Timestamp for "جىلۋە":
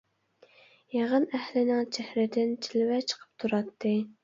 2.69-3.01